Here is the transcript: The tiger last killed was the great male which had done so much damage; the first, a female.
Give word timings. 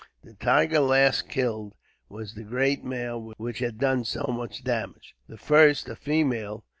The 0.23 0.33
tiger 0.33 0.79
last 0.79 1.29
killed 1.29 1.75
was 2.09 2.33
the 2.33 2.43
great 2.43 2.83
male 2.83 3.33
which 3.37 3.59
had 3.59 3.77
done 3.77 4.03
so 4.03 4.23
much 4.35 4.63
damage; 4.63 5.13
the 5.27 5.37
first, 5.37 5.87
a 5.89 5.95
female. 5.95 6.65